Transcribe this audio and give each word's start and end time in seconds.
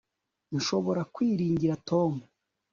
nshobora 0.57 1.01
kwiringira 1.13 1.73
tom 1.89 2.13